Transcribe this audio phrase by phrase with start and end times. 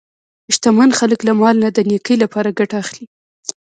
[0.55, 3.05] شتمن خلک له مال نه د نیکۍ لپاره ګټه اخلي.